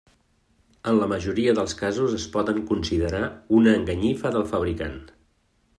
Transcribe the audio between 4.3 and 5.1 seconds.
del fabricant.